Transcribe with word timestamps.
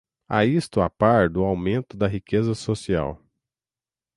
e 0.31 0.43
isto 0.43 0.81
a 0.81 0.89
par 0.89 1.29
do 1.29 1.43
aumento 1.43 1.95
da 1.95 2.07
riqueza 2.07 2.55
social 2.55 3.21